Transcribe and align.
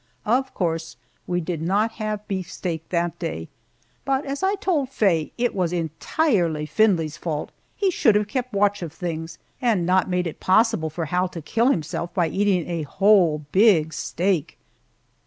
Of 0.25 0.55
course 0.55 0.97
we 1.27 1.41
did 1.41 1.61
not 1.61 1.91
have 2.01 2.27
beefsteak 2.27 2.89
that 2.89 3.19
day, 3.19 3.49
but, 4.03 4.25
as 4.25 4.41
I 4.41 4.55
told 4.55 4.89
Faye, 4.89 5.31
it 5.37 5.53
was 5.53 5.71
entirely 5.71 6.65
Findlay's 6.65 7.17
fault. 7.17 7.51
He 7.75 7.91
should 7.91 8.15
have 8.15 8.27
kept 8.27 8.51
watch 8.51 8.81
of 8.81 8.91
things, 8.91 9.37
and 9.61 9.85
not 9.85 10.09
made 10.09 10.25
it 10.25 10.39
possible 10.39 10.89
for 10.89 11.05
Hal 11.05 11.29
to 11.29 11.41
kill 11.43 11.67
himself 11.69 12.11
by 12.15 12.29
eating 12.29 12.67
a 12.67 12.81
whole 12.81 13.45
big 13.51 13.93
steak! 13.93 14.57